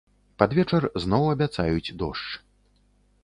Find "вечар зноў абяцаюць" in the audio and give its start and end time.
0.59-1.93